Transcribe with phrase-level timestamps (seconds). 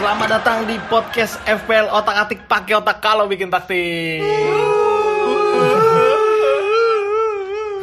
[0.00, 4.24] Selamat datang di podcast FPL Otak Atik pakai otak kalau bikin taktik.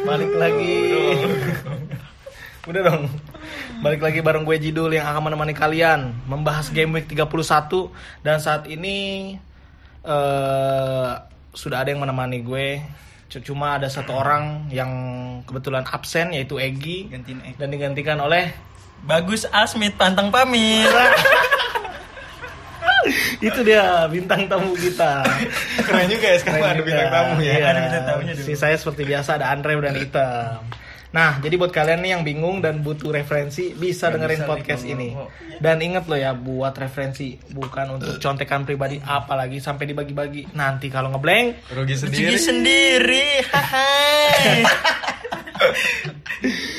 [0.02, 0.78] Balik lagi.
[2.66, 3.06] Udah dong.
[3.86, 7.30] Balik lagi bareng gue Jidul yang akan menemani kalian membahas game week 31
[8.26, 9.38] dan saat ini
[10.02, 11.10] eh
[11.54, 12.82] sudah ada yang menemani gue.
[13.46, 14.90] Cuma ada satu orang yang
[15.46, 17.62] kebetulan absen yaitu Egi Gantiin Egi.
[17.62, 18.50] dan digantikan oleh
[19.06, 20.90] Bagus Asmit pantang pamir.
[23.48, 25.24] itu dia bintang tamu kita.
[25.86, 26.88] Keren juga ya sekarang Keren ada juga.
[26.88, 27.52] bintang tamu ya.
[27.52, 27.66] Iya.
[27.66, 28.46] Ada bintang tamunya dulu.
[28.46, 30.60] Si saya seperti biasa ada Andre dan Item.
[31.08, 34.92] Nah, jadi buat kalian nih yang bingung dan butuh referensi bisa dengerin bisa podcast nih,
[34.92, 35.08] ini.
[35.16, 40.52] kalau- Dan inget loh ya buat referensi bukan untuk contekan pribadi apalagi sampai dibagi-bagi.
[40.52, 43.40] Nanti kalau ngeblank Rugi Sendiri sendiri.
[43.48, 43.48] sendiri.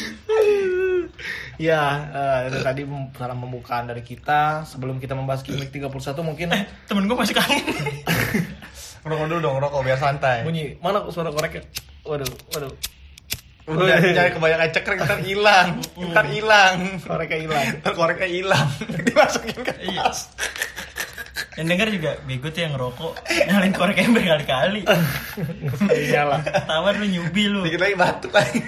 [1.60, 2.88] Ya eh, itu tadi
[3.20, 5.92] salam pembukaan dari kita sebelum kita membahas week 31
[6.24, 6.56] mungkin
[6.88, 7.60] Temen gue masih kangen.
[9.10, 10.44] Rokok dulu dong, rokok biar santai.
[10.44, 11.64] bunyi mana suara koreknya?
[12.04, 12.72] Waduh, waduh.
[13.70, 15.68] Udah jangan kebanyakan cekrek ntar hilang.
[15.96, 16.76] Ntar hilang.
[17.00, 17.66] Koreknya hilang.
[17.80, 18.68] Ntar koreknya hilang.
[19.08, 20.10] Dimasukin ke Iya.
[21.60, 23.14] Yang denger juga bego tuh yang ngerokok
[23.52, 24.82] nyalain koreknya berkali-kali.
[25.76, 26.38] Sekali nyala.
[26.44, 27.62] Tawar lu nyubi lu.
[27.68, 28.60] Dikit lagi batuk lagi.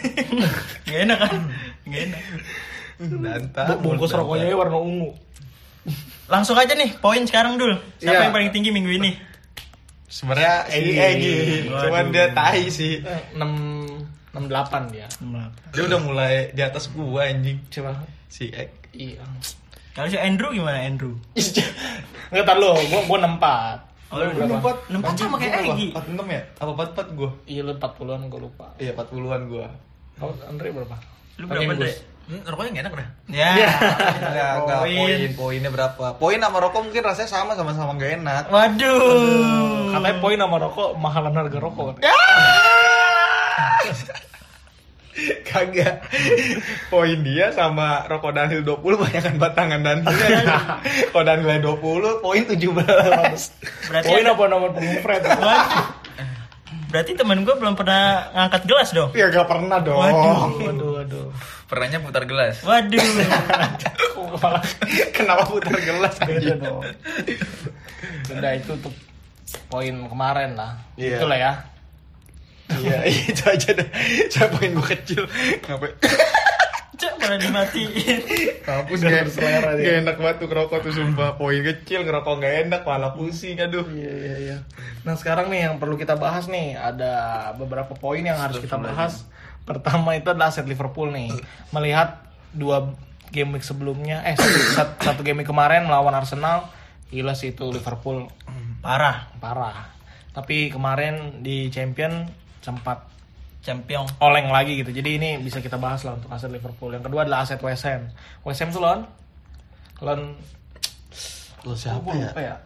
[0.88, 1.40] Gak enak kan?
[1.88, 2.24] Gak enak.
[3.26, 3.64] Danta.
[3.74, 5.12] Bu- Bungkus rokoknya warna ungu.
[6.26, 7.76] Langsung aja nih poin sekarang dulu.
[7.98, 8.26] Siapa Iya.
[8.26, 9.12] yang paling tinggi minggu ini?
[10.06, 10.98] Sebenarnya si Egi.
[10.98, 11.36] Egi,
[11.68, 13.00] cuman dia tai sih.
[13.00, 13.48] Eh, 6
[14.32, 15.08] 68 dia.
[15.72, 17.60] Dia udah mulai di atas gua anjing.
[17.70, 17.96] Coba.
[18.28, 18.72] Si Eg.
[18.92, 19.24] Iya.
[19.92, 21.16] Kalau si Andrew gimana Andrew?
[22.32, 23.92] Enggak tar lo, gua gua 64.
[24.12, 24.72] Oh, Lu lu berapa?
[24.88, 25.88] Nempat sama kayak Egi.
[25.96, 26.42] 46 ya?
[26.60, 27.30] Apa 44 gua?
[27.46, 28.68] Iya lu 40-an gua lupa.
[28.78, 29.68] Iya 40-an gua.
[30.16, 30.96] Kalau Andre berapa?
[31.40, 31.96] Lu berapa, Inggris.
[32.30, 33.08] Hmm, rokoknya gak enak dah.
[33.28, 33.52] Ya.
[34.22, 36.06] Enggak, enggak poin, poinnya berapa?
[36.16, 38.44] Poin sama rokok mungkin rasanya sama sama-sama gak enak.
[38.48, 39.92] Waduh.
[39.92, 42.00] Katanya poin sama rokok mahalan harga rokok.
[45.44, 46.08] Kagak.
[46.88, 50.80] Poin dia sama rokok Danhil 20 banyakkan batangan Danhilnya.
[51.12, 52.64] Kalau Danhilnya 20, poin 17.
[53.92, 55.22] Berarti Poin apa nomor punggung Fred?
[56.92, 59.12] Berarti temen gue belum pernah ngangkat gelas dong.
[59.12, 60.00] ya gak pernah dong.
[60.00, 60.40] Waduh.
[60.64, 61.30] Waduh, waduh.
[61.66, 62.62] Pernahnya putar gelas.
[62.62, 63.02] Waduh.
[64.42, 64.64] Malah
[65.12, 66.82] Kenapa putar gelas beda dong.
[68.32, 68.94] Udah itu untuk
[69.68, 70.78] poin kemarin lah.
[70.96, 71.18] Iya.
[71.20, 71.54] Itulah ya.
[72.72, 72.98] Iya,
[73.32, 73.90] itu aja deh.
[74.32, 75.28] Saya poin gua kecil.
[75.68, 75.92] Ngapain?
[77.02, 78.22] Cek malah dimatiin.
[78.62, 79.84] Kampus gak, berselera dia.
[79.90, 81.30] gak enak banget tuh ngerokok tuh sumpah.
[81.34, 83.84] Poin kecil ngerokok gak enak, malah pusing aduh.
[83.90, 84.58] Iya, iya, iya.
[85.02, 89.26] Nah, sekarang nih yang perlu kita bahas nih ada beberapa poin yang harus kita bahas.
[89.64, 91.30] Pertama itu adalah aset Liverpool nih.
[91.72, 92.94] Melihat dua
[93.32, 96.68] game week sebelumnya, eh satu, satu game week kemarin melawan Arsenal,
[97.10, 98.28] gila sih itu Liverpool
[98.84, 99.30] Parah.
[99.40, 99.94] parah.
[100.36, 102.28] Tapi kemarin di Champion
[102.60, 103.08] sempat
[103.62, 104.10] Champion.
[104.18, 104.90] oleng lagi gitu.
[104.90, 106.92] Jadi ini bisa kita bahas lah untuk aset Liverpool.
[106.98, 108.10] Yang kedua adalah aset West Ham.
[108.42, 109.06] West Ham tuh lawan
[110.02, 110.34] lawan
[111.62, 112.58] Lo lupa ya?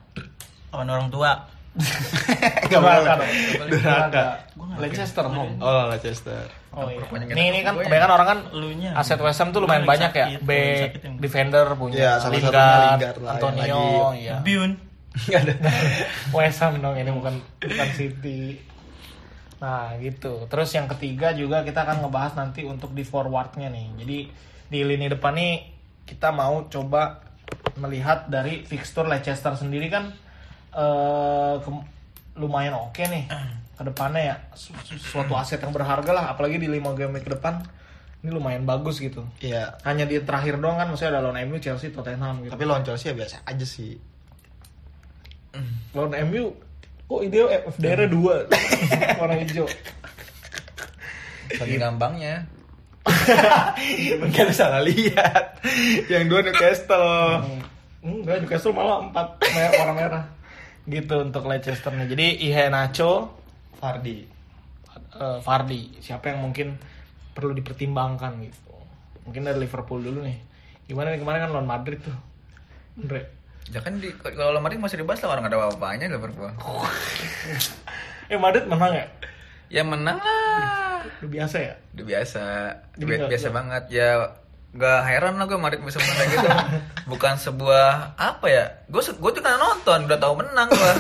[0.72, 1.32] Lawan orang tua.
[2.66, 3.28] Gak boleh.
[3.68, 4.24] Durhaka.
[4.76, 5.56] Leicester home.
[5.60, 6.48] Oh, Leicester.
[6.72, 7.00] Oh iya.
[7.00, 7.84] Perpanjangan Ini ini kan ya.
[7.84, 8.92] kebanyakan orang kan Elunya.
[8.94, 10.26] aset West Ham tuh lumayan banyak ya.
[10.36, 14.44] yang- defender punya Iya, Lingard, Antonio, ya.
[14.44, 14.76] Biun.
[15.16, 15.54] Gak ada.
[16.36, 18.60] West Ham dong ini bukan bukan City.
[19.56, 20.48] Nah gitu.
[20.48, 23.88] Terus yang ketiga juga kita akan ngebahas nanti untuk di forwardnya nih.
[24.04, 24.18] Jadi
[24.68, 25.54] di lini depan nih
[26.04, 27.24] kita mau coba
[27.76, 30.12] melihat dari fixture Leicester sendiri kan
[30.76, 31.86] eh ke-
[32.36, 33.26] lumayan oke nih
[33.72, 37.32] ke depannya ya Su- su- suatu aset yang berharga lah apalagi di lima game ke
[37.32, 37.64] depan
[38.20, 39.80] ini lumayan bagus gitu Iya.
[39.82, 43.08] hanya di terakhir doang kan maksudnya ada lawan MU Chelsea Tottenham gitu Tapi lawan Chelsea
[43.08, 43.96] ya biasa aja sih.
[45.92, 46.52] lawan MU
[47.06, 48.44] kok ide FDR dua
[49.20, 49.64] warna hijau
[51.46, 52.42] Saking gampangnya.
[54.18, 55.62] Mungkin salah lihat.
[56.10, 57.46] Yang dua Newcastle.
[58.02, 60.24] enggak Newcastle malah empat merah, warna merah
[60.86, 63.34] gitu untuk Leicester nih jadi Ihe Nacho
[63.82, 64.26] Fardi.
[65.18, 66.78] eh, Vardy siapa yang mungkin
[67.34, 68.74] perlu dipertimbangkan gitu
[69.26, 70.38] mungkin dari Liverpool dulu nih
[70.86, 72.16] gimana nih kemarin kan lawan Madrid tuh
[73.02, 73.36] Andre
[73.66, 76.54] Ya kan di, kalau lemari masih dibahas lah orang ada apa-apanya Liverpool.
[78.30, 79.06] eh Madrid menang ya
[79.74, 81.02] Ya menang lah.
[81.18, 82.44] Udah biasa ya Udah biasa.
[83.02, 84.38] Udah biasa banget ya.
[84.76, 86.48] Gak heran lah gue Madrid bisa menang kayak gitu.
[87.08, 88.64] Bukan sebuah apa ya?
[88.86, 90.94] Gue gue tuh kan nonton, udah tahu menang gue.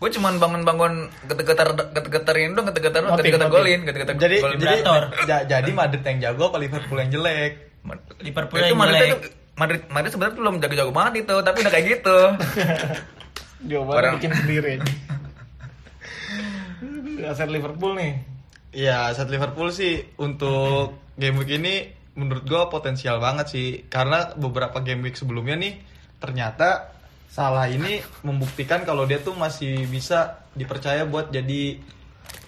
[0.00, 0.92] gue cuman bangun-bangun
[1.28, 4.56] getar-getar getar-getarin dong, getar-getar getar-getar golin, getar-getar Jadi golin.
[4.56, 4.76] jadi
[5.28, 7.52] ja- jadi Madrid yang jago apa Liverpool yang jelek?
[8.18, 9.10] Liverpool itu yang Madrid jelek.
[9.10, 9.16] itu
[9.52, 12.18] Madrid Madrid sebenarnya belum jago-jago banget itu, tapi udah kayak gitu.
[13.70, 14.74] Jawabannya Orang- bikin sendiri.
[17.20, 18.12] Aset Liverpool nih.
[18.70, 24.82] Iya, saat Liverpool sih untuk game week ini menurut gua potensial banget sih karena beberapa
[24.82, 25.74] game week sebelumnya nih
[26.18, 31.78] ternyata Salah ini membuktikan kalau dia tuh masih bisa dipercaya buat jadi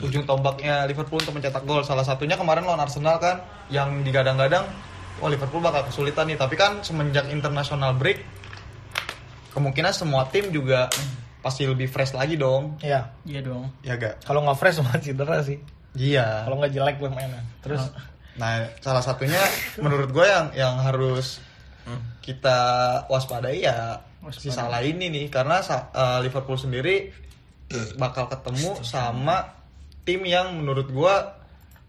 [0.03, 1.87] ujung tombaknya Liverpool untuk mencetak gol.
[1.87, 4.67] Salah satunya kemarin lawan Arsenal kan yang digadang-gadang
[5.23, 8.27] wah Liverpool bakal kesulitan nih, tapi kan semenjak international break
[9.55, 10.91] kemungkinan semua tim juga
[11.47, 12.83] pasti lebih fresh lagi dong.
[12.83, 13.15] Iya.
[13.23, 13.71] Iya dong.
[13.87, 14.27] Ya gak?
[14.27, 15.63] Kalau nggak fresh malah cedera sih.
[15.95, 16.43] Iya.
[16.43, 17.47] Kalau nggak jelek permainan.
[17.63, 17.87] Terus
[18.41, 19.41] Nah, salah satunya
[19.77, 21.41] menurut gue yang yang harus
[22.23, 22.59] kita
[23.11, 24.01] waspadai ya
[24.33, 25.27] si salah ini nih.
[25.29, 27.11] Karena eh, Liverpool sendiri
[27.97, 29.57] bakal ketemu sama
[30.05, 31.15] tim yang menurut gue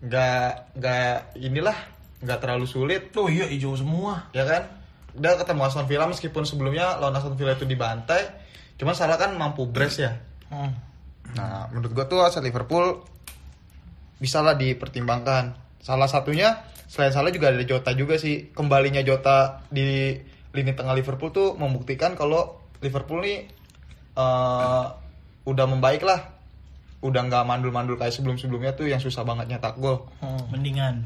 [0.03, 1.77] nggak nggak inilah
[2.23, 3.11] nggak terlalu sulit.
[3.19, 4.31] Oh iya hijau semua.
[4.31, 4.67] ya kan?
[5.13, 8.31] Udah ketemu Aston Villa meskipun sebelumnya lawan Aston Villa itu dibantai.
[8.79, 10.11] Cuman salah kan mampu brace ya.
[10.49, 10.73] Hmm.
[11.33, 13.03] Nah, menurut gua tuh aset Liverpool
[14.17, 15.62] bisa lah dipertimbangkan.
[15.83, 18.55] Salah satunya selain salah juga ada Jota juga sih.
[18.55, 20.15] Kembalinya Jota di
[20.55, 23.51] lini tengah Liverpool tuh membuktikan kalau Liverpool nih
[24.15, 24.85] eh,
[25.43, 26.31] udah membaik lah.
[27.03, 30.07] Udah nggak mandul-mandul kayak sebelum-sebelumnya tuh yang susah banget nyetak gol.
[30.23, 30.39] Hmm.
[30.55, 31.03] Mendingan.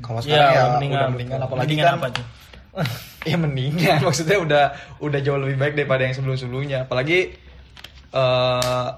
[0.00, 2.26] Kalau Iya, sekarang ya mendingan, udah mendingan apalagi Mendingan kan apa tuh?
[3.30, 4.64] ya mendingan maksudnya udah
[5.02, 7.34] udah jauh lebih baik daripada yang sebelum-sebelumnya apalagi
[8.14, 8.88] eh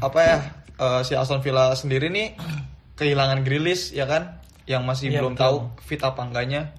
[0.00, 0.38] apa ya
[0.80, 2.40] eh, si Aston Villa sendiri nih
[2.96, 4.39] kehilangan Grilis ya kan
[4.70, 5.42] yang masih Iya, belum betul.
[5.42, 6.70] tahu fit apa enggaknya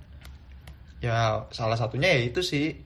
[0.98, 2.78] ya salah satunya ya itu sih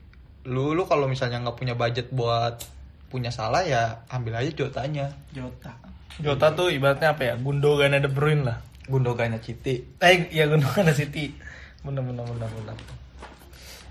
[0.45, 2.57] lu lu kalau misalnya nggak punya budget buat
[3.05, 5.69] punya salah ya ambil aja Jotanya Jota.
[6.15, 7.33] Jota tuh ibaratnya apa ya?
[7.35, 8.57] Gundogan De Bruyne lah.
[8.87, 11.35] Gundogannya Citi Eh, ya Gundogan City.
[11.81, 12.75] Bener bener bener bener.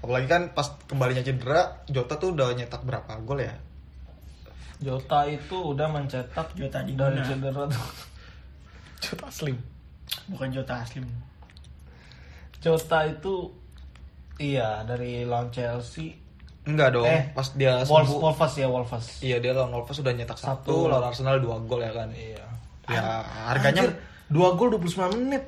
[0.00, 3.56] apalagi kan pas kembalinya cedera Jota tuh udah nyetak berapa gol ya
[4.76, 7.24] Jota itu udah mencetak Jota di dari mana?
[7.24, 7.86] cedera tuh.
[9.00, 9.56] Jota Slim.
[10.26, 11.04] Bukan Jota Aslim.
[12.58, 13.52] Jota itu
[14.36, 16.16] iya dari lawan Chelsea.
[16.64, 19.06] enggak dong Eh, pas dia Wolves, sembuh Wolves ya Wolves.
[19.20, 20.64] Iya dia lawan Wolves sudah nyetak Satu.
[20.64, 22.08] satu, lawan Arsenal dua gol ya kan.
[22.10, 22.40] Iya.
[22.88, 23.04] Ya
[23.46, 23.96] harganya Anjir,
[24.28, 25.44] dua gol 29 menit.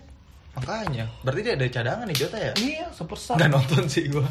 [0.52, 1.04] makanya.
[1.20, 2.52] Berarti dia ada cadangan nih Jota ya?
[2.56, 3.36] Iya, super sub.
[3.36, 4.24] Nggak nonton sih gua.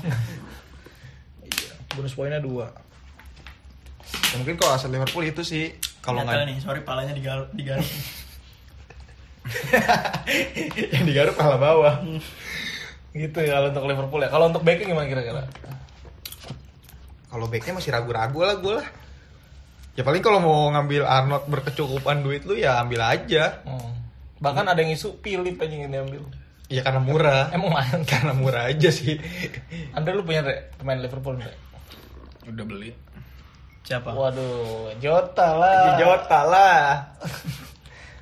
[1.94, 2.66] Bonus poinnya dua.
[4.34, 7.86] Ya, mungkin kalau aset Liverpool itu sih kalau nggak nih, sorry palanya digaruk digaruk.
[10.96, 11.96] yang digaruk kalah bawah.
[13.16, 14.30] Gitu ya kalau untuk Liverpool ya.
[14.30, 15.44] Kalau untuk backing gimana kira-kira?
[17.30, 18.88] Kalau backnya masih ragu-ragu lah gua lah.
[19.96, 23.64] Ya paling kalau mau ngambil Arnold berkecukupan duit lu ya ambil aja.
[23.64, 23.96] Hmm.
[24.40, 26.24] Bahkan ada yang isu Philip aja yang diambil.
[26.68, 27.54] Ya karena murah.
[27.54, 29.20] Emang main karena murah aja sih.
[29.96, 31.56] Andre lu punya Re, pemain Liverpool Andre?
[32.48, 32.92] Udah beli.
[33.86, 34.12] Siapa?
[34.12, 35.96] Waduh, Jota lah.
[35.96, 36.82] Jota lah.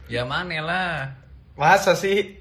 [0.07, 0.95] Ya mana lah.
[1.55, 2.37] Masa sih?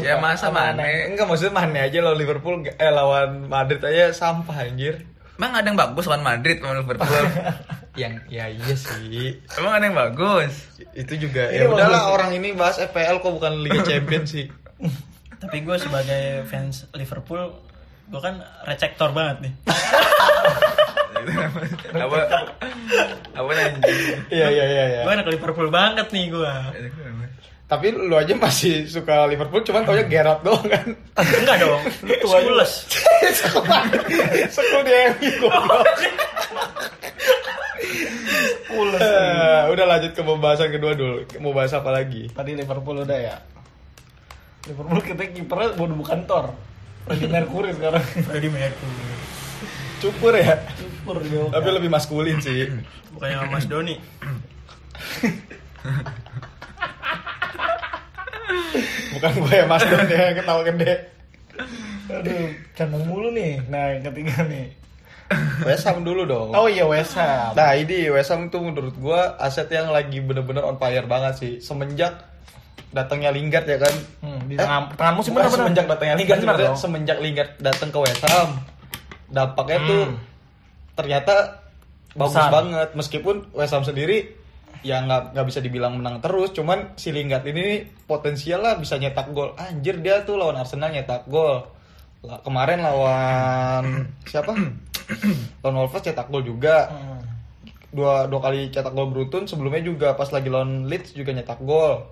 [0.00, 0.80] Ya masa mana?
[1.08, 5.04] Enggak maksudnya mana aja lo Liverpool eh lawan Madrid aja sampah anjir.
[5.36, 7.26] Emang ada yang bagus lawan Madrid lawan Liverpool?
[7.98, 10.70] yang ya iya sih Emang ada yang bagus?
[10.94, 12.14] itu juga Ini ya udahlah bagus.
[12.14, 14.46] orang ini bahas FPL kok bukan Liga Champions sih
[15.42, 17.58] Tapi gue sebagai fans Liverpool,
[18.10, 19.52] gue kan recektor banget nih.
[22.04, 22.18] apa?
[23.32, 24.18] Apa anjing?
[24.28, 26.54] iya iya iya iya Gue anak Liverpool banget nih gue.
[27.64, 30.88] tapi lu aja masih suka Liverpool cuman taunya Gerrard doang kan
[31.20, 31.82] Enggak dong,
[32.18, 32.72] Skulles.
[34.54, 35.84] sekul dia goblok
[38.78, 43.36] Eh, udah lanjut ke pembahasan kedua dulu mau bahas apa lagi Tadi Liverpool udah ya.
[44.64, 46.46] Liverpool kita kipernya udah bukan Thor.
[47.04, 48.04] Freddie Mercury sekarang.
[48.22, 49.04] Freddie Mercury.
[49.98, 51.42] Cukur ya Super dia.
[51.48, 52.70] tapi lebih maskulin sih
[53.10, 53.96] Bukannya Mas Doni.
[59.10, 60.92] bukan gue ya Mas Don ya yang ketawa gede
[62.08, 63.60] Aduh, candang mulu nih.
[63.68, 64.72] Nah, yang ketiga nih.
[65.60, 67.52] West Ham dulu dong Oh iya West Ham.
[67.52, 71.52] Nah ini West Ham tuh menurut gua aset yang lagi bener-bener on fire banget sih
[71.58, 72.16] Semenjak
[72.88, 75.60] datangnya Lingard ya kan Hmm, di Eh, tengah, tengah musim bukan bener bener.
[75.60, 78.24] semenjak datangnya Lingard Bener semenjak Lingard datang ke West
[79.28, 80.16] Dampaknya tuh Hmm.
[80.94, 81.34] ternyata
[82.10, 82.50] bagus Besar.
[82.50, 84.34] banget meskipun West Ham sendiri
[84.80, 89.30] ya nggak nggak bisa dibilang menang terus cuman si Lingard ini potensial lah bisa nyetak
[89.30, 91.66] gol anjir dia tuh lawan Arsenal nyetak gol
[92.18, 93.84] Lah, kemarin lawan
[94.30, 94.50] siapa
[95.62, 97.22] lawan Wolves cetak gol juga Hmm.
[97.88, 102.02] dua dua kali cetak gol beruntun sebelumnya juga pas lagi lawan Leeds juga nyetak gol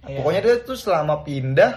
[0.00, 0.16] Iya.
[0.16, 1.72] pokoknya dia tuh selama pindah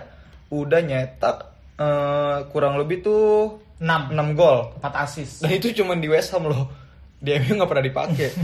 [0.49, 1.37] udah nyetak
[1.75, 4.69] eh, kurang lebih tuh 6 6 gol.
[4.77, 5.41] 4 assist.
[5.41, 6.69] Dan itu cuma di West Ham loh.
[7.21, 8.29] Di MU nggak pernah dipakai.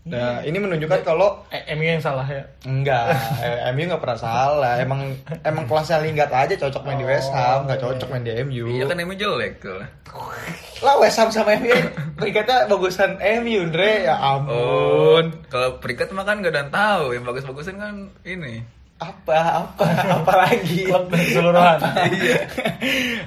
[0.00, 2.40] Nah, ini menunjukkan kalau Eh, MU yang salah ya.
[2.64, 4.80] enggak, eh, MU nggak pernah salah.
[4.80, 5.12] Emang
[5.44, 8.64] emang kelasnya Lingard aja cocok main di West Ham, nggak cocok main di MU.
[8.70, 9.76] Iya kan emang jelek tuh.
[10.80, 11.76] Lah West Ham sama MU
[12.16, 14.08] peringkatnya bagusan MU, Andre.
[14.08, 15.24] Ya Oh, ampun.
[15.46, 17.04] kalau peringkat mah kan gak ada yang tahu.
[17.12, 18.64] Yang bagus-bagusan kan ini.
[19.00, 19.64] Apa?
[19.64, 19.84] Apa?
[20.20, 20.84] Apa lagi?
[20.84, 21.78] Klub keseluruhan.
[22.12, 22.44] iya.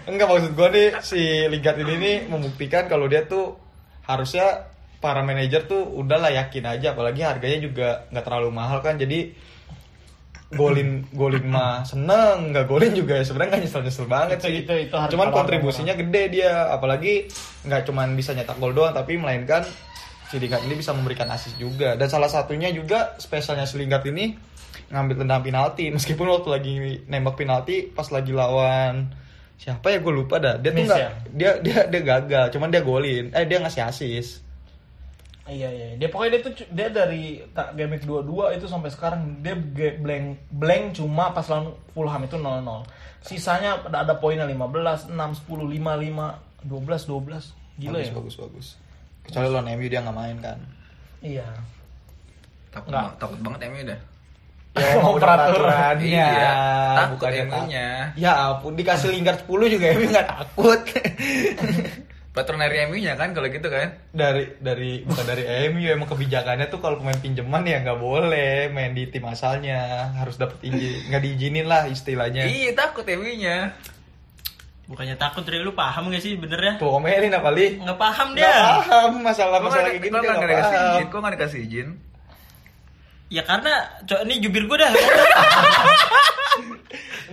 [0.05, 3.57] Enggak maksud gue nih si Lingard ini nih membuktikan kalau dia tuh
[4.05, 4.69] harusnya
[5.01, 6.93] para manajer tuh udahlah yakin aja.
[6.93, 9.01] Apalagi harganya juga nggak terlalu mahal kan.
[9.01, 9.33] Jadi
[10.53, 14.55] golin golin mah seneng nggak golin juga ya sebenarnya nggak nyesel nyesel banget Itu- sih.
[14.61, 16.69] itu- itu harga cuman kontribusinya gede dia.
[16.69, 17.25] Apalagi
[17.65, 19.65] nggak cuman bisa nyetak gol doang tapi melainkan
[20.29, 21.97] si Lingard ini bisa memberikan assist juga.
[21.97, 24.53] Dan salah satunya juga spesialnya si Lingard ini
[24.93, 26.73] ngambil tendang penalti meskipun waktu lagi
[27.09, 29.09] nembak penalti pas lagi lawan
[29.57, 31.11] siapa ya gue lupa dah dia tuh Miss nggak ya?
[31.33, 34.33] dia dia dia gagal cuman dia golin eh dia ngasih assist
[35.43, 39.43] Iya iya, dia pokoknya dia tuh dia dari tak game week 22 itu sampai sekarang
[39.43, 39.59] dia
[39.99, 42.63] blank blank cuma pas lawan Fulham itu 0-0.
[43.19, 47.75] Sisanya ada, ada poinnya 15, 6, 10, 5, 5, 12, 12.
[47.75, 48.13] Gila bagus, ya.
[48.15, 48.67] bagus bagus
[49.23, 50.59] kecuali lawan MU dia nggak main kan
[51.23, 51.47] Iya.
[52.67, 53.99] Takut, takut banget MU dah.
[54.73, 55.37] Ya udah peraturan.
[55.53, 56.51] peraturannya Iya,
[56.93, 57.87] takut bukannya MU-nya.
[58.09, 60.79] tak- ya ampun dikasih Lingard 10 juga MU nggak takut
[62.33, 63.93] Peraturan dari MU-nya kan kalau gitu kan.
[64.09, 68.89] dari dari bukan dari MU emang kebijakannya tuh kalau pemain pinjaman ya nggak boleh main
[68.91, 69.77] di tim asalnya
[70.15, 73.77] harus dapat izin nggak diizinin lah istilahnya Iya takut MU-nya.
[74.83, 76.73] Bukannya takut dari lu paham gak sih bener ya?
[76.75, 78.65] tuh omelin apa li Nggak paham nggak dia.
[78.81, 81.05] paham masalah masalah nggak kayak gini kok dia nggak nggak dikasih paham izin?
[81.05, 81.87] Kok nggak dikasih izin?
[83.33, 83.73] Ya karena
[84.05, 84.93] cok ini jubir gue dah.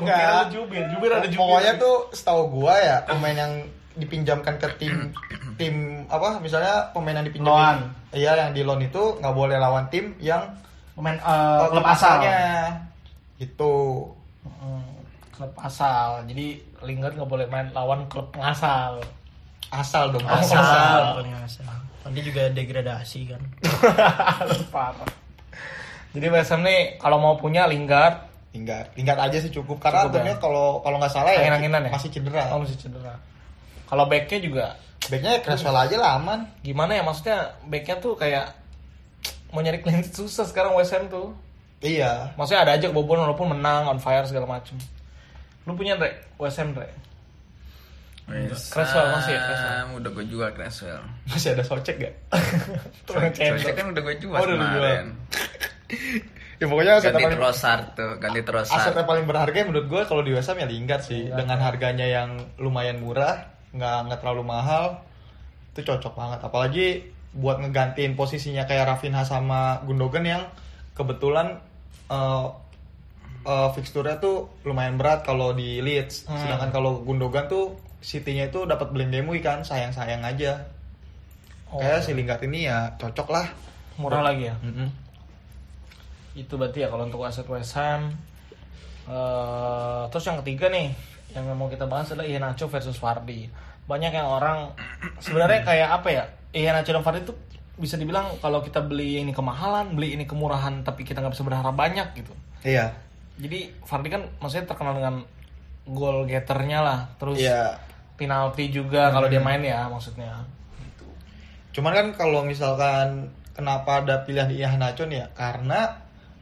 [0.01, 1.37] Kira lu jubir, jubir ada jubir.
[1.37, 3.53] Pokoknya tuh setahu gua ya pemain yang
[3.93, 5.13] dipinjamkan ke tim
[5.61, 5.75] tim
[6.09, 7.79] apa misalnya pemain yang dipinjam Loan.
[8.17, 10.57] iya yang di loan itu nggak boleh lawan tim yang
[10.97, 12.81] pemain uh, klub asalnya.
[13.37, 13.73] itu
[14.41, 15.05] Hmm,
[15.37, 16.25] klub asal.
[16.25, 19.05] Jadi Lingard nggak boleh main lawan klub ngasal.
[19.69, 21.21] asal dong Asal.
[21.21, 21.69] Paling asal.
[22.01, 23.43] Nanti juga degradasi kan.
[24.75, 25.05] Parah.
[26.11, 30.27] Jadi West Ham nih kalau mau punya Lingard tinggal tinggal aja sih cukup karena Cukup
[30.27, 30.35] ya?
[30.37, 31.55] kalau kalau nggak salah ya ya?
[31.89, 33.15] masih cedera Oh masih cedera.
[33.87, 34.67] Kalau backnya juga
[35.07, 38.51] backnya Creswell aja lah aman gimana ya maksudnya backnya tuh kayak
[39.51, 41.31] mau nyari clean sheet susah sekarang West Ham tuh.
[41.79, 44.75] iya Maksudnya ada aja kebobolan walaupun menang on fire segala macem.
[45.63, 46.11] Lu punya Dre?
[46.37, 46.91] West Ham Dre?
[48.71, 49.75] Creswell masih ya, Creswell?
[49.75, 51.03] Ah, Udah gue jual Creswell.
[51.27, 52.15] masih ada socek gak
[53.35, 53.71] cendol.
[53.73, 55.07] kan udah gue jual Oh, kemarin.
[56.57, 58.79] Ya pokoknya aset Ganti paling Trossard tuh, ganti Trossard.
[58.79, 61.39] aset yang paling berharga menurut gue kalau di West Ham ya Lingard sih Lingard.
[61.41, 65.01] dengan harganya yang lumayan murah nggak nggak terlalu mahal
[65.71, 66.87] itu cocok banget apalagi
[67.31, 70.43] buat ngegantiin posisinya kayak Rafinha sama Gundogan yang
[70.93, 71.63] kebetulan
[72.11, 72.51] uh,
[73.43, 76.37] uh, fixturnya tuh lumayan berat kalau di Leeds Hmm.
[76.37, 80.65] sedangkan kalau Gundogan tuh City-nya itu dapat Blend Demui kan sayang-sayang aja
[81.71, 83.47] Oh, kayak si Lingard ini ya cocok lah
[83.95, 84.59] murah lagi ya.
[84.59, 84.91] Mm-mm.
[86.35, 88.15] Itu berarti ya kalau untuk aset West Ham.
[89.11, 90.95] Eh, terus yang ketiga nih
[91.35, 93.51] yang mau kita bahas adalah Iheanacho versus Vardy.
[93.87, 94.71] Banyak yang orang
[95.19, 96.25] sebenarnya kayak apa ya?
[96.55, 97.35] Iheanacho dan Vardy itu
[97.81, 101.73] bisa dibilang kalau kita beli ini kemahalan, beli ini kemurahan, tapi kita nggak bisa berharap
[101.73, 102.35] banyak gitu.
[102.61, 102.93] iya
[103.41, 105.25] Jadi Vardy kan maksudnya terkenal dengan
[105.89, 107.81] goal getternya lah, terus iya
[108.21, 110.45] penalti juga kalau dia main ya maksudnya.
[111.73, 115.27] Cuman kan kalau misalkan kenapa ada pilihan Ihanacho nih ya?
[115.33, 115.89] Karena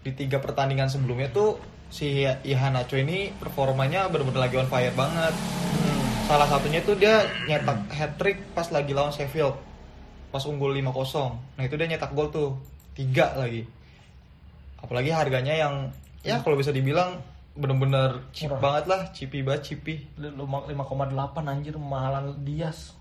[0.03, 5.35] di tiga pertandingan sebelumnya tuh si Ihanacho ini performanya bener-bener lagi on fire banget.
[6.29, 9.57] Salah satunya tuh dia nyetak hat trick pas lagi lawan Sheffield.
[10.29, 11.57] Pas unggul 5-0.
[11.57, 12.61] Nah, itu dia nyetak gol tuh.
[12.93, 13.65] Tiga lagi.
[14.77, 15.89] Apalagi harganya yang
[16.21, 17.17] ya kalau bisa dibilang
[17.57, 18.61] bener-bener cheap Murah.
[18.61, 20.05] banget lah, cheapy banget, cheapy.
[20.21, 20.77] 5,8
[21.49, 22.98] anjir mahalan Dias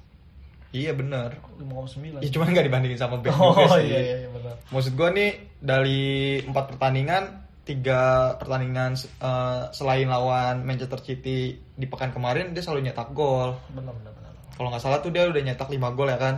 [0.78, 1.30] Iya bener.
[1.58, 2.22] 5,9.
[2.22, 3.90] Ya cuman nggak dibandingin sama Beck Oh juga sih.
[3.90, 4.54] iya iya iya, benar.
[4.70, 6.02] Maksud gue nih dari
[6.46, 7.24] empat pertandingan
[7.68, 13.60] tiga pertandingan eh, selain lawan Manchester City di pekan kemarin dia selalu nyetak gol.
[13.76, 14.32] Benar benar benar.
[14.56, 16.36] Kalau nggak salah tuh dia udah nyetak 5 gol ya kan.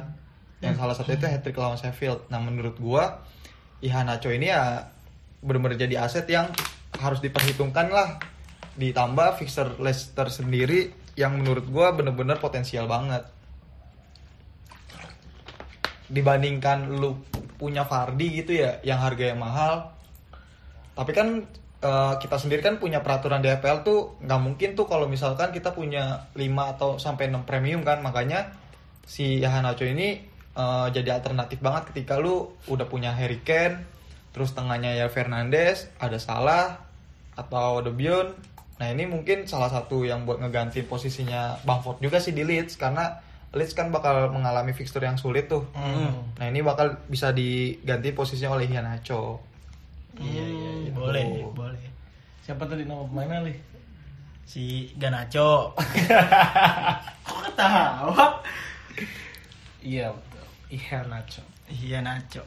[0.59, 2.27] Yang salah satu itu hat trick lawan Sheffield.
[2.27, 3.23] Nah menurut gua
[3.79, 4.91] Ihanacho ini ya
[5.39, 6.51] benar-benar jadi aset yang
[6.99, 8.19] harus diperhitungkan lah.
[8.75, 13.23] Ditambah fixer Leicester sendiri yang menurut gua bener-bener potensial banget.
[16.09, 17.15] Dibandingkan lu
[17.55, 19.73] punya Fardi gitu ya yang harganya mahal.
[20.97, 21.47] Tapi kan
[21.83, 25.71] eh, kita sendiri kan punya peraturan di FPL tuh nggak mungkin tuh kalau misalkan kita
[25.71, 28.51] punya 5 atau sampai 6 premium kan makanya
[29.07, 30.19] si Yahanacho ini
[30.55, 33.99] eh, jadi alternatif banget ketika lu udah punya Harry Kane
[34.35, 36.77] terus tengahnya ya Fernandes ada Salah
[37.33, 38.35] atau De Bruyne
[38.79, 43.19] nah ini mungkin salah satu yang buat ngeganti posisinya Bamford juga sih di Leeds karena
[43.49, 46.33] Leeds kan bakal mengalami fixture yang sulit tuh Hmm.
[46.35, 49.41] nah ini bakal bisa diganti posisinya oleh Iheanacho
[50.15, 50.91] Iya, iya, iya.
[50.91, 51.85] Boleh, boleh.
[52.43, 53.55] Siapa tadi nama pemainnya li?
[54.43, 55.71] Si Ganacho.
[57.23, 58.41] Kok ketawa?
[59.79, 60.45] Iya betul.
[60.67, 61.39] Iya Nacho.
[61.69, 62.43] Iya Nacho.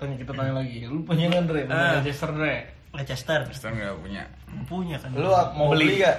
[0.00, 0.88] Tanya kita tanya lagi.
[0.88, 1.62] Lu punya nggak Dre?
[1.68, 2.00] Ah.
[2.00, 2.56] Manchester Dre?
[2.96, 3.38] Leicester.
[3.44, 4.22] Kristen nggak punya.
[4.64, 5.10] Punya kan.
[5.12, 6.16] lu mau beli gak?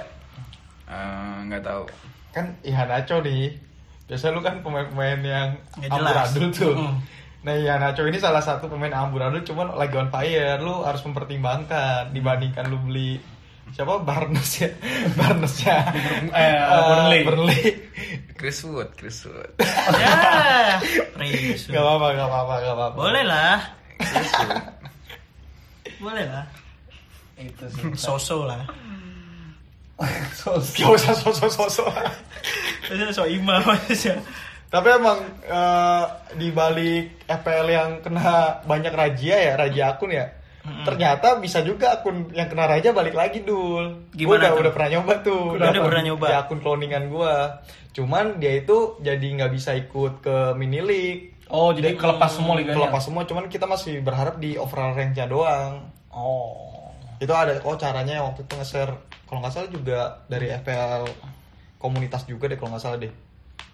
[1.52, 1.84] Eh, nggak tahu.
[2.30, 3.52] kan Iheanacho nih
[4.02, 6.96] biasa lu kan pemain-pemain yang Nggak amburadul tuh Mm.
[7.42, 12.66] nah Iheanacho ini salah satu pemain amburadul cuman lagi on fire lu harus mempertimbangkan dibandingkan
[12.66, 13.20] lu beli
[13.70, 14.68] siapa Barnes ya
[15.18, 15.76] Barnes ya
[16.26, 17.20] Eh, Burnley.
[17.22, 17.62] Burnley
[18.32, 19.54] Chris Wood, Chris Wood.
[19.92, 20.80] ya.
[21.14, 21.70] Risu.
[21.70, 22.96] Gak apa-apa, gak apa-apa, gak apa-apa.
[22.98, 23.58] Boleh lah.
[23.96, 24.62] Chris Wood.
[26.00, 26.44] Boleh lah.
[27.38, 27.86] Itu sih.
[28.02, 28.66] Soso lah.
[30.34, 30.74] Sos.
[30.74, 31.92] Gak usah sosok-sosok.
[32.88, 34.18] Soso so imam aja.
[34.72, 36.04] Tapi emang eh,
[36.40, 40.26] di balik FPL yang kena banyak rajia ya, rajia akun ya.
[40.62, 44.06] Ternyata bisa juga akun yang kena raja balik lagi dul.
[44.14, 44.60] Gua Gimana udah, tuh?
[44.62, 45.42] udah pernah nyoba tuh.
[45.58, 46.26] Udah- udah pernah nyoba?
[46.30, 47.34] Di akun cloningan gua.
[47.92, 51.22] Cuman dia itu jadi nggak bisa ikut ke mini league.
[51.52, 52.80] Oh, jadi kelepas semua liganya.
[52.80, 55.84] Kelepas semua, cuman kita masih berharap di overall rank-nya doang.
[56.08, 56.81] Oh.
[57.22, 58.92] Itu ada oh caranya yang waktu itu nge-share
[59.30, 61.06] kalau nggak salah juga dari FPL
[61.78, 63.14] komunitas juga deh kalau nggak salah deh.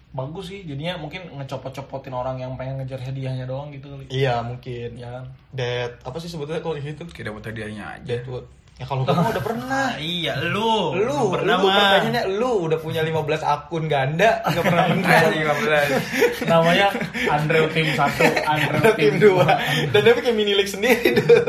[0.09, 4.09] Bagus sih, jadinya mungkin ngecopot-copotin orang yang pengen ngejar hadiahnya doang gitu kali.
[4.09, 4.97] Iya mungkin.
[4.97, 5.25] Ya kan?
[5.53, 7.05] Dead apa sih sebetulnya kalau di situ?
[7.09, 8.05] Kita buat hadiahnya aja.
[8.05, 8.45] Deadwood.
[8.79, 9.67] Ya kalau mah udah pernah.
[9.67, 10.95] Nah, iya, lu.
[10.95, 11.75] Lu, pernah lu mah.
[11.75, 15.21] pertanyaannya lu udah punya 15 akun ganda nggak pernah menang.
[15.27, 16.47] Anjing 15.
[16.47, 16.87] Namanya
[17.35, 17.99] Andrew tim 1,
[18.47, 21.43] Andrew tim 2 dan dia bikin mini league sendiri tuh.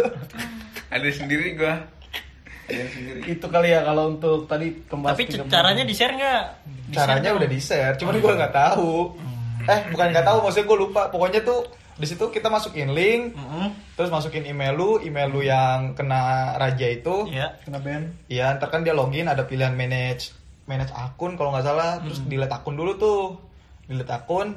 [0.91, 1.87] Ada sendiri gua.
[2.67, 3.21] Ada sendiri.
[3.31, 6.45] Itu kali ya kalau untuk tadi pembahas Tapi caranya di share nggak?
[6.91, 9.15] Caranya udah di share, cuman gua nggak tahu.
[9.71, 11.03] Eh bukan nggak tahu, maksudnya gua lupa.
[11.15, 13.77] Pokoknya tuh di situ kita masukin link, Mm-mm.
[13.93, 17.29] terus masukin email lu, email lu yang kena raja itu.
[17.29, 17.61] Iya.
[17.61, 18.05] Kena band.
[18.27, 20.33] Iya, ntar kan dia login ada pilihan manage
[20.65, 23.23] manage akun kalau nggak salah, terus delete akun dulu tuh.
[23.85, 24.57] Delete akun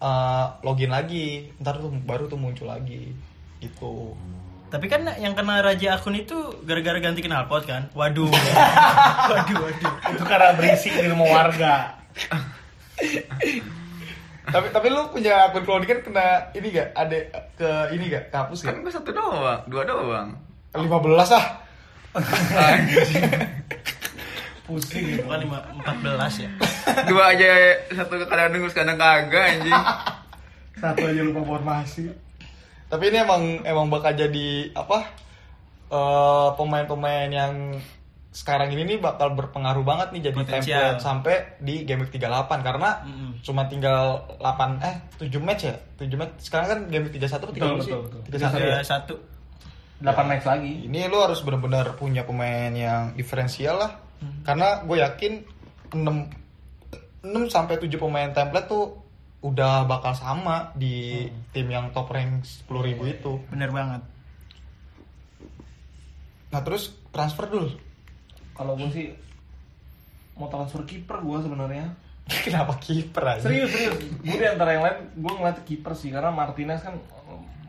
[0.00, 1.50] eh, login lagi.
[1.60, 3.12] Ntar tuh baru tuh muncul lagi.
[3.60, 4.16] Gitu.
[4.70, 7.90] Tapi kan yang kena raja akun itu gara-gara ganti knalpot kan?
[7.90, 8.30] Waduh.
[9.34, 9.94] waduh, waduh.
[10.14, 11.98] Itu karena berisik di rumah warga.
[14.46, 16.94] tapi tapi lu punya akun cloning kan kena ini gak?
[16.94, 17.18] Ada
[17.58, 18.30] ke ini gak?
[18.30, 18.86] Kapus Kan gak?
[18.86, 20.38] gua satu doang, dua doang.
[20.70, 20.86] 15
[21.34, 21.46] ah.
[24.70, 25.26] Pusing gitu.
[25.26, 26.50] Bukan lima, 14 ya.
[27.10, 27.50] Dua aja
[27.90, 29.82] satu kadang nunggu kadang kagak anjing.
[30.78, 32.29] Satu aja lupa formasi.
[32.90, 34.98] Tapi ini emang emang bakal jadi apa?
[35.88, 37.54] eh, pemain-pemain yang
[38.30, 40.78] sekarang ini nih bakal berpengaruh banget nih jadi Potensial.
[40.94, 43.42] template sampai di game week 38 karena Mm-mm.
[43.42, 47.50] cuma tinggal 8 eh 7 match ya 7 match sekarang kan game week 31 atau
[47.50, 48.38] 30 Betul, sih betul, betul.
[48.38, 49.14] 31 ya Ada satu.
[49.98, 50.72] 8 match lagi.
[50.86, 53.98] ini lu harus benar-benar punya pemain yang diferensial lah
[54.42, 55.32] karena gue yakin
[55.90, 58.94] 6 6 sampai 7 pemain template tuh
[59.40, 61.24] udah bakal sama di
[61.56, 64.04] tim yang top rank 10.000 itu Bener banget.
[66.52, 67.72] nah terus transfer dulu
[68.52, 69.06] Kalau gue sih
[70.36, 71.86] mau transfer kiper gue sebenarnya.
[72.46, 73.96] kenapa kiper aja Serius serius.
[74.20, 77.00] Gue di antara yang lain gue ngeliat kiper sih karena Martinez kan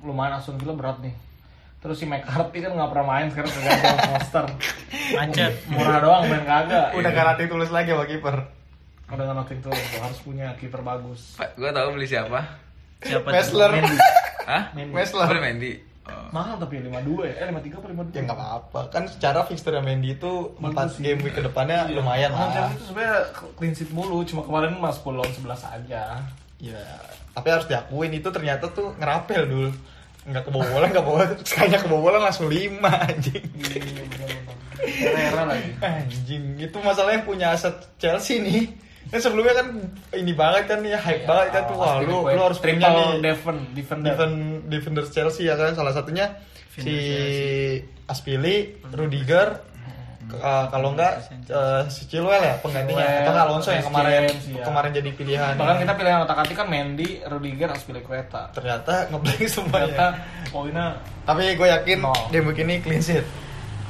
[0.04, 1.16] lumayan Aston Villa berat nih.
[1.82, 4.46] Terus si McCarthy kan nggak pernah main sekarang tergantung poster.
[5.18, 5.54] Macet.
[5.72, 6.94] Murah doang main kagak.
[7.00, 8.61] udah karate tulis lagi sama kiper
[9.12, 11.36] Udah nggak nothing tuh harus punya kiper bagus.
[11.36, 12.40] Pak, gua tahu beli siapa.
[13.04, 13.28] Siapa?
[13.28, 13.98] Wrestler Mendy.
[14.48, 14.64] Hah?
[14.72, 14.94] Mendy.
[14.96, 15.74] Wrestler Beli Mendy.
[16.02, 16.28] Oh.
[16.34, 17.34] Mahal tapi 52 ya?
[17.38, 18.18] Eh 53 apa 52?
[18.18, 21.02] ya nggak apa-apa kan secara fixture Mendy itu Bagus 4 sih.
[21.06, 23.20] game week ke depannya lumayan Nah, lah Chelsea itu sebenarnya
[23.54, 26.04] clean sheet mulu, cuma kemarin mas 10 lawan 11 aja.
[26.58, 26.82] Ya,
[27.34, 29.70] tapi harus diakuin itu ternyata tuh ngerapel dulu.
[30.26, 31.30] Nggak kebobolan, nggak kebobolan.
[31.50, 33.44] Sekalinya kebobolan langsung 5 anjing.
[33.62, 34.30] Iya, bener-bener.
[34.82, 35.70] Era-era lagi.
[35.82, 38.74] Anjing, itu masalah yang punya aset Chelsea nih.
[39.10, 39.68] Kan sebelumnya kan
[40.14, 43.60] ini banget kan ya hype banget kan tuh wah lu lu harus punya nih defend,
[43.74, 44.08] defender.
[44.14, 44.36] defend
[44.70, 46.38] defender Chelsea ya kan salah satunya
[46.72, 48.56] si Defender Aspili,
[48.92, 49.72] Rudiger,
[50.32, 54.44] Uh, kalau enggak uh, si Chilwell ya penggantinya Chilwell, atau enggak Alonso yang kemarin James,
[54.48, 54.64] iya.
[54.64, 58.48] kemarin jadi pilihan Bahkan kita pilihan otak atik kan Mendy, Rudiger, Aspilicueta.
[58.56, 60.08] ternyata ngeblank Ternyata semuanya
[60.48, 60.88] poinnya
[61.28, 62.16] tapi gue yakin Nol.
[62.32, 63.28] game week ini clean sheet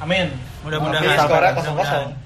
[0.02, 0.34] amin.
[0.66, 1.14] Mudah-mudahan.
[1.14, 2.10] Skornya Mudah-mudahan.
[2.10, 2.21] 0-0.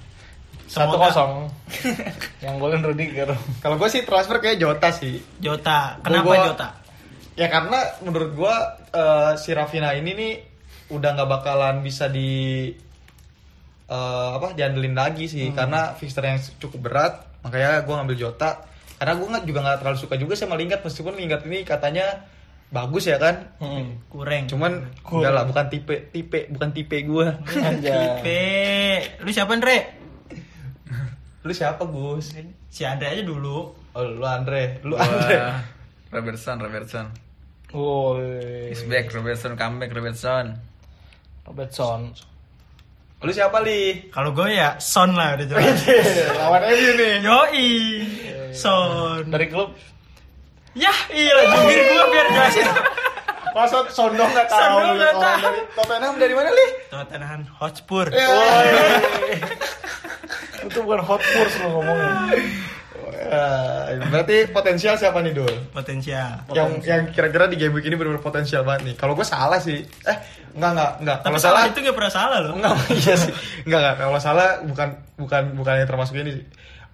[0.66, 1.46] Satu kosong.
[2.44, 3.30] Yang golin Rudiger.
[3.58, 5.98] kalau gue sih transfer kayak Jota sih Jota.
[6.00, 6.68] Kenapa Gua- Jota?
[7.32, 8.54] ya karena menurut gue
[8.92, 10.32] uh, si Rafinha ini nih
[10.88, 12.72] udah nggak bakalan bisa di
[13.86, 18.64] uh, apa diandelin lagi sih karena fixture yang cukup berat makanya gue ngambil Jota
[18.96, 22.24] karena gue nggak juga nggak terlalu suka juga sama Lingard meskipun Lingard ini katanya
[22.66, 24.00] bagus ya kan Hmm.
[24.08, 24.48] Kurang.
[24.48, 24.72] cuman
[25.04, 27.26] enggak lah bukan tipe tipe bukan tipe gue.
[27.78, 28.42] Tipe.
[29.20, 30.05] Lu siapa Andre?
[31.46, 32.34] Lu siapa Gus
[32.66, 33.70] Si Andre aja dulu.
[33.70, 35.38] oh lu Andre lu Gua Andre
[36.06, 37.06] Robertson, Robertson.
[37.70, 38.70] Woi.
[38.70, 40.54] Is back, Robertson comeback, Robertson.
[41.42, 42.14] Robertson.
[43.18, 45.80] lu siapa li Kalau gue ya Son lah udah jelas.
[46.36, 47.68] lawan MU nih Yoi.
[48.52, 49.24] Son.
[49.26, 49.70] Dari klub
[50.74, 52.68] Ya iya jubir gue biar jelasin.
[53.50, 55.40] masa sondong nggak tahu Sondong tahu.
[55.40, 58.06] dari Tottenham dari mana li Tottenham Hotspur.
[58.12, 58.28] Ya.
[60.66, 62.12] itu bukan hot purs lo ngomongnya.
[63.26, 65.54] Eh, berarti potensial siapa nih Dul?
[65.74, 66.46] Potensial.
[66.54, 68.94] Yang yang kira-kira di game week ini benar-benar potensial banget nih.
[68.94, 69.82] Kalau gue salah sih.
[69.82, 70.16] Eh,
[70.54, 71.18] enggak enggak enggak.
[71.26, 72.52] Kalau salah salah itu gak pernah salah loh.
[72.54, 73.32] enggak iya sih.
[73.66, 73.96] Enggak enggak.
[73.98, 76.44] Kalau salah bukan bukan bukan yang termasuk ini sih.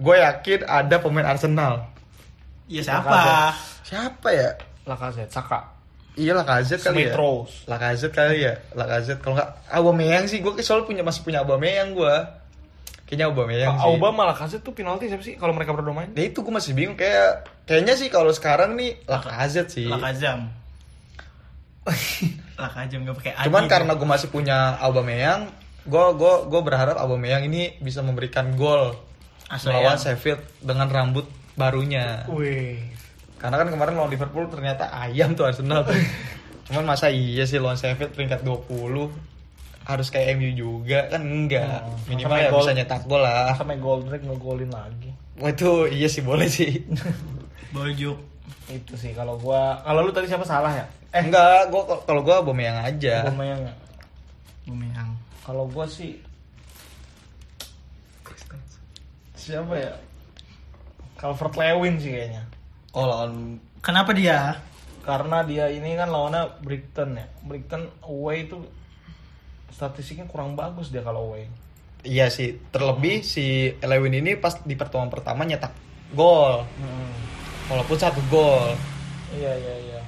[0.00, 1.90] Gue yakin ada pemain Arsenal.
[2.70, 3.52] Iya siapa?
[3.84, 4.50] Siapa ya?
[4.88, 5.60] Lacazette, Saka.
[6.12, 7.16] Iya KZ kali Smith ya.
[7.16, 7.54] Rose.
[7.68, 8.54] Lacazette kali ya.
[8.72, 10.40] Lacazette kalau enggak Aubameyang sih.
[10.40, 12.16] Gue soal punya masih punya Aubameyang gue.
[13.12, 13.84] Kayaknya Aubameyang sih.
[13.92, 16.16] Auba malah Lacazette tuh penalti siapa sih kalau mereka berdua main?
[16.16, 19.84] Ya itu gue masih bingung kayak kayaknya sih kalau sekarang nih Lacazette sih.
[19.84, 20.48] Lakazam.
[22.56, 23.32] Lakazam gak pakai.
[23.44, 25.52] Cuman karena gue masih punya Aubameyang,
[25.84, 28.96] gue gue gue berharap Aubameyang ini bisa memberikan gol
[29.52, 30.16] Asli melawan ya.
[30.16, 32.24] Sheffield dengan rambut barunya.
[32.32, 32.80] Wih.
[33.36, 35.92] Karena kan kemarin lawan Liverpool ternyata ayam tuh Arsenal tuh.
[36.72, 39.41] Cuman masa iya sih lawan Sheffield peringkat 20
[39.82, 41.82] harus kayak MU juga kan enggak.
[41.82, 43.52] Hmm, Minimal sampai ya bisa nyetak gol lah.
[43.58, 45.10] Sampai gol Drake ngegolin lagi.
[45.42, 46.82] Wah itu iya sih boleh sih.
[47.74, 48.18] Boljuk.
[48.70, 50.86] Itu sih kalau gua kalau lu tadi siapa salah ya?
[51.12, 53.26] Eh enggak, gua kalau gua Aubameyang aja.
[53.26, 53.74] Aubameyang ya.
[54.70, 55.10] Bumeyang.
[55.42, 56.18] Kalau gua sih
[59.42, 59.92] siapa ya?
[61.18, 62.46] Calvert Lewin sih kayaknya.
[62.94, 64.62] Oh lawan Kenapa dia?
[65.02, 67.26] Karena dia ini kan lawannya Brighton ya.
[67.42, 68.62] Brighton away itu
[69.72, 71.48] statistiknya kurang bagus dia kalau away.
[72.02, 75.70] Iya sih, terlebih si Lewin ini pas di pertemuan pertama nyetak
[76.12, 76.66] gol.
[76.76, 77.12] Hmm.
[77.66, 78.74] Walaupun satu gol.
[79.32, 80.00] Iya iya iya.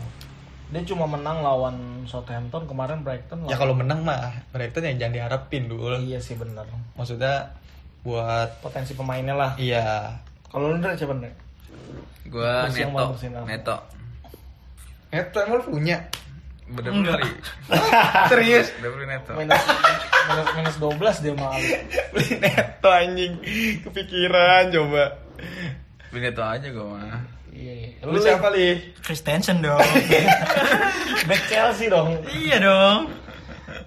[0.68, 3.46] Dia cuma menang lawan Southampton kemarin Brighton.
[3.46, 5.96] Ya lawan- kalau menang mah Brighton ya jangan diharapin dulu.
[5.96, 6.66] Iya sih benar.
[6.92, 7.54] Maksudnya
[8.02, 9.52] buat Potensi pemainnya lah.
[9.56, 10.18] iya.
[10.50, 11.30] Kalau lu Ndre, siapa Ndre?
[12.26, 13.06] Gua Neto.
[13.46, 13.76] Neto.
[15.08, 15.96] Itu emang punya.
[16.64, 17.20] Bener Enggak.
[17.20, 17.30] beli.
[18.32, 18.66] Serius.
[18.80, 19.32] Udah beli Neto.
[19.36, 19.62] Minus,
[20.28, 21.60] minus, minus 12 dia malah.
[22.14, 23.32] Beli neto anjing.
[23.84, 25.04] Kepikiran coba.
[26.08, 27.20] Beli Neto aja gua mah.
[27.54, 27.88] Iya, iya.
[28.08, 28.80] Lu siapa li?
[29.04, 29.78] Christensen dong.
[31.28, 32.18] Back Chelsea dong.
[32.32, 33.12] iya dong.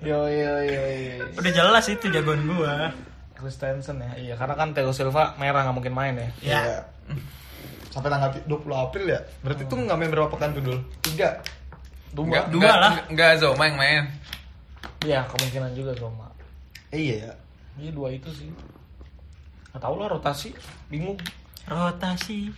[0.05, 1.25] Yo yo yo yo.
[1.33, 2.93] Udah jelas itu jagoan gua.
[3.33, 4.11] Christensen ya.
[4.17, 6.29] Iya, karena kan Theo Silva merah nggak mungkin main ya.
[6.45, 6.59] Ya.
[6.61, 6.79] Iya.
[7.89, 9.19] Sampai tanggal 20 April ya.
[9.41, 10.79] Berarti tuh nggak main berapa pekan tuh dul?
[11.01, 11.41] Tiga.
[12.11, 12.23] Dua.
[12.25, 12.93] Enggak, Dua enggak, lah.
[13.07, 14.03] Enggak Zoma yang main.
[15.03, 16.27] Iya, kemungkinan juga Zoma.
[16.89, 17.33] Iya ya.
[17.77, 18.49] Iya dua itu sih.
[19.69, 20.49] Gak tau lah rotasi,
[20.87, 21.19] bingung.
[21.67, 22.49] Rotasi.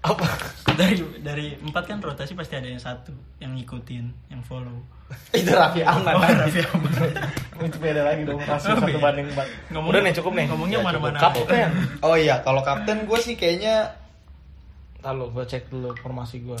[0.00, 0.24] Apa?
[0.80, 4.80] Dari dari empat kan rotasi pasti ada yang satu yang ngikutin, yang follow.
[5.36, 6.16] Itu Raffi Ahmad.
[6.16, 6.94] Oh, Raffi Ahmad.
[7.60, 8.96] itu beda lagi dong rasio Oh, satu iya.
[8.96, 9.44] banding empat.
[9.68, 10.46] Ngomong- Udah nih cukup nih.
[10.48, 11.18] ngomongnya Ya, mana-mana.
[11.20, 11.70] Kapten.
[12.00, 13.92] Oh iya, kalau kapten gue sih kayaknya
[15.00, 16.56] Lalu gue cek dulu formasi gue.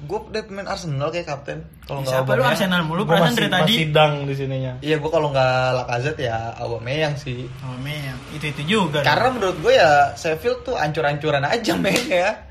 [0.00, 1.58] Gue udah pemain Arsenal kayak kapten.
[1.84, 3.74] Kalau nggak Siapa lu Aubameyang- Arsenal mulu Gua perasaan masih, dari tadi.
[3.76, 4.72] masih dang di sininya.
[4.80, 7.44] Iya, gue kalau nggak Lacazette ya Aubameyang sih.
[7.78, 9.00] Men, itu itu juga.
[9.00, 9.34] Karena dong.
[9.36, 12.48] menurut gue ya Sheffield tuh ancur-ancuran aja mainnya.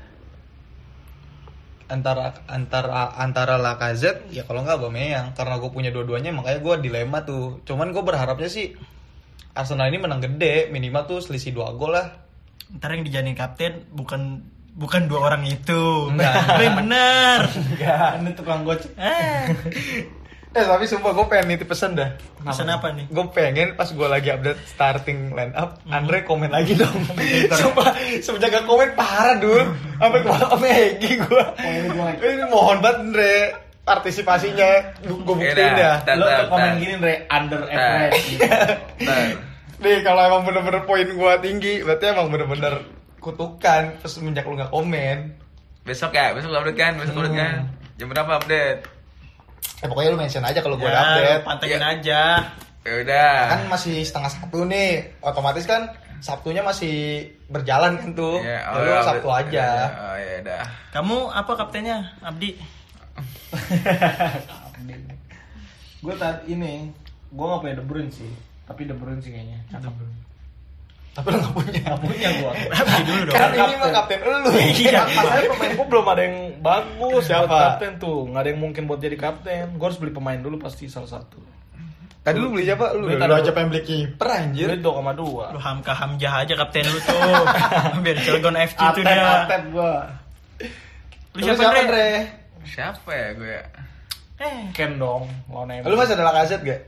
[1.90, 7.18] Antara antara antara Lacazette ya kalau nggak Aubameyang karena gue punya dua-duanya makanya gue dilema
[7.22, 7.58] tuh.
[7.64, 8.78] Cuman gue berharapnya sih
[9.50, 12.06] Arsenal ini menang gede minimal tuh selisih dua gol lah.
[12.70, 14.46] ntar yang dijadiin kapten bukan
[14.80, 16.08] bukan dua orang itu.
[16.08, 16.32] Enggak.
[16.64, 17.38] Yang bener.
[17.52, 18.90] Enggak, ini tukang gocek.
[18.96, 19.44] eh,
[20.50, 22.10] Eh tapi sumpah gue pengen nitip pesan dah.
[22.42, 23.06] pesan apa nih?
[23.06, 26.90] Gue pengen pas gue lagi update starting line up, Andre komen lagi dong.
[27.54, 29.62] Sumpah, semenjak gak komen parah dulu.
[29.94, 31.44] Sampai kemarin sama Egi gue.
[32.18, 33.36] ini mohon banget Andre.
[33.80, 36.02] partisipasinya gue buktiin dah.
[36.14, 38.38] Lo komen gini Re, under average.
[39.80, 42.84] Nih kalau emang bener-bener poin gua tinggi, berarti emang bener-bener
[43.20, 45.36] kutukan terus semenjak lu nggak komen.
[45.80, 47.56] Besok ya, besok update kan, besok update kan.
[47.96, 48.80] Jam berapa update?
[49.80, 51.42] Eh pokoknya lu mention aja kalau gua Ya, update.
[51.44, 51.88] pantengin Ya.
[51.90, 52.22] aja.
[52.80, 53.36] Ya udah.
[53.50, 58.40] Kan masih setengah satu nih, otomatis kan Sabtunya masih berjalan kan tuh.
[58.40, 59.40] Ya, Ya, lu ya, Sabtu udah.
[59.40, 59.68] aja.
[59.90, 60.62] Oh ya udah.
[60.92, 62.60] Kamu apa kaptennya, Abdi?
[66.00, 66.88] gue tadi ini,
[67.26, 68.28] gue nggak punya De Bruyne sih,
[68.64, 69.60] tapi De Bruyne sih kayaknya.
[69.70, 69.92] Cakep.
[71.10, 71.80] Tapi lu nggak punya.
[71.82, 72.52] Nggak punya gue.
[72.70, 73.34] Abdi dulu dong.
[73.34, 74.50] Kan ini mah kapten lu.
[74.54, 75.00] Iya.
[75.18, 77.56] Masalahnya pemain gue belum ada yang bagus Siapa?
[77.74, 79.64] kapten tuh, nggak ada yang mungkin buat jadi kapten.
[79.74, 81.42] Gue harus beli pemain dulu pasti salah satu.
[82.20, 82.92] Tadi lu beli siapa?
[82.94, 84.68] Lu, ada- aja pengen beli kiper anjir.
[84.68, 85.56] Jadi 2,2.
[85.56, 87.16] Lu Hamka Hamjah aja kapten lu tuh.
[88.04, 89.48] Biar Cilegon FC tuh dia.
[89.48, 89.92] atet gue.
[91.32, 91.80] Lu siapa, siapa, Andre?
[91.80, 92.08] Andre?
[92.68, 93.64] Siapa ya gue ya?
[94.40, 95.80] Eh, Ken dong, lawan.
[95.84, 96.80] Lu masih ada Lacazette gak?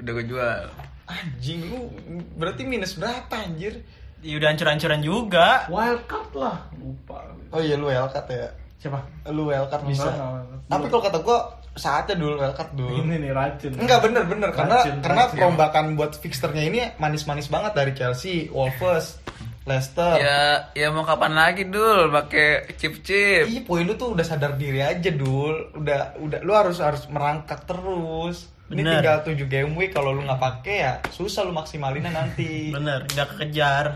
[0.00, 0.62] Udah gue jual.
[1.10, 1.90] Anjing lu
[2.38, 3.82] berarti minus berapa anjir?
[4.20, 5.64] ya udah hancur-hancuran juga.
[5.72, 7.24] wild card lah, lupa.
[7.50, 8.48] Oh iya lu wildcard ya.
[8.80, 9.00] Siapa?
[9.32, 10.08] Lu wildcard bisa.
[10.12, 10.60] Enggak, enggak.
[10.68, 11.38] Tapi kalau kata gua
[11.74, 12.96] saatnya dulu wildcard dulu.
[13.00, 13.72] Ini nih racun.
[13.80, 15.36] Enggak bener bener karena Racun, karena racun.
[15.36, 19.18] perombakan buat fixternya ini manis-manis banget dari Chelsea, Wolves,
[19.64, 20.20] Leicester.
[20.20, 23.48] Ya, ya mau kapan lagi dul pakai chip-chip.
[23.48, 25.72] Iya, poin lu tuh udah sadar diri aja, Dul.
[25.74, 28.52] Udah udah lu harus harus merangkak terus.
[28.70, 29.02] Ini Bener.
[29.02, 32.48] tinggal 7 game week kalau lu nggak pakai ya susah lu maksimalinnya nanti.
[32.76, 33.86] Bener, nggak kekejar.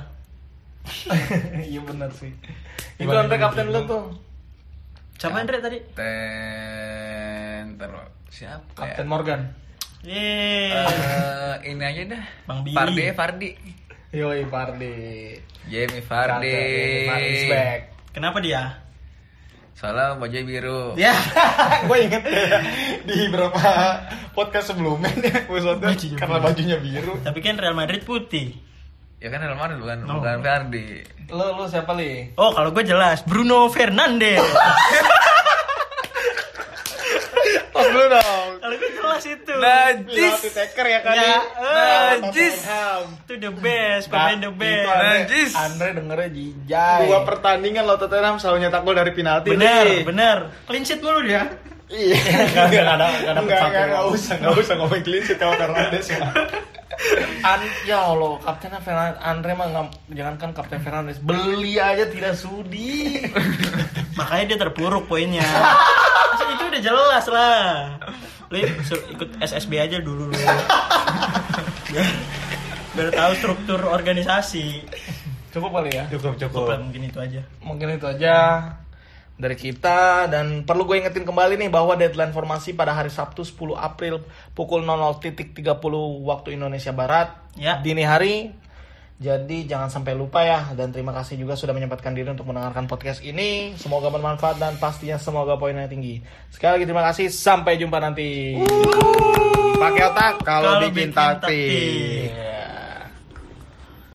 [1.65, 2.29] Iya benar sih.
[3.01, 4.13] Itu ini kapten lu tuh.
[5.17, 5.79] Siapa Andre tadi?
[5.97, 9.09] Ten, ntar siapa Kapten ya?
[9.09, 9.41] Morgan.
[10.05, 10.69] Yeay.
[10.77, 12.25] Eh, ini aja dah.
[12.45, 12.77] Bang Billy.
[12.77, 13.51] Fardi, Fardi.
[14.13, 14.95] Yoi Pardi.
[15.71, 16.61] Jamie Fardi.
[17.09, 17.81] Fardi's back.
[18.13, 18.84] Kenapa dia?
[19.75, 20.83] Soalnya baju biru.
[20.95, 21.13] Ya.
[21.87, 22.23] gue inget
[23.05, 23.59] di beberapa
[24.33, 26.47] podcast sebelumnya nih episode Bajunya karena biru.
[26.47, 27.13] bajunya biru.
[27.21, 28.55] Tapi kan Real Madrid putih.
[29.19, 30.19] Ya kan Real Madrid bukan Oh.
[30.19, 30.87] bukan Fardi.
[31.27, 32.31] Lu lu siapa li?
[32.35, 34.41] Oh, kalau gue jelas Bruno Fernandes.
[37.85, 38.49] Dulu dong.
[38.59, 39.53] kalau gue jelas itu.
[39.55, 40.35] Najis.
[40.47, 41.15] Taker ya kan?
[41.15, 41.39] Ya, ya?
[42.17, 42.55] najis.
[42.59, 43.03] Tottenham.
[43.21, 44.89] Itu the best, pemain the Itu best.
[44.89, 45.51] Andre, Najis.
[45.55, 47.01] Andre dengernya jijai.
[47.05, 49.49] Dua pertandingan lo Tottenham selalu nyetak gol dari penalti.
[49.53, 50.03] Bener, nih.
[50.03, 50.39] bener.
[50.65, 51.45] Clean sheet mulu dia.
[51.85, 52.17] Iya.
[52.73, 53.45] Nggak ada- satu.
[53.45, 56.19] nggak, nggak usah, nggak usah ngomong clean sheet kalau Fernandes ya.
[57.45, 63.19] An ya Allah, kaptennya Fernandes Andre mah nggak jangankan kapten Fernandes, beli aja tidak sudi.
[64.19, 65.45] Makanya dia terpuruk poinnya.
[66.55, 67.63] Itu udah jelas lah.
[68.53, 70.37] Lu ikut SSB aja dulu lu.
[71.91, 72.09] biar,
[72.95, 74.85] biar tahu struktur organisasi.
[75.55, 76.05] Cukup kali ya.
[76.11, 77.41] Cukup, Cukup lah mungkin itu aja.
[77.63, 78.37] Mungkin itu aja
[79.35, 83.75] dari kita dan perlu gue ingetin kembali nih bahwa deadline formasi pada hari Sabtu 10
[83.75, 84.23] April
[84.55, 85.67] pukul 00.30
[86.23, 87.79] waktu Indonesia Barat Ya.
[87.83, 88.51] dini hari.
[89.15, 93.23] Jadi jangan sampai lupa ya dan terima kasih juga sudah menyempatkan diri untuk mendengarkan podcast
[93.23, 93.71] ini.
[93.79, 96.19] Semoga bermanfaat dan pastinya semoga poinnya tinggi.
[96.51, 97.31] Sekali lagi terima kasih.
[97.31, 98.59] Sampai jumpa nanti.
[99.79, 102.31] Pakai otak kalau Kalau bikin bikin taktik.
[102.35, 102.54] taktik.